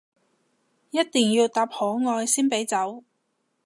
[0.89, 3.03] 一定要答可愛先俾走